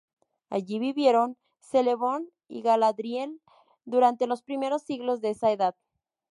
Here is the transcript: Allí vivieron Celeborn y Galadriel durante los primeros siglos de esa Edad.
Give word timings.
Allí 0.49 0.79
vivieron 0.79 1.37
Celeborn 1.59 2.31
y 2.47 2.63
Galadriel 2.63 3.39
durante 3.85 4.25
los 4.25 4.41
primeros 4.41 4.81
siglos 4.81 5.21
de 5.21 5.29
esa 5.29 5.51
Edad. 5.51 5.75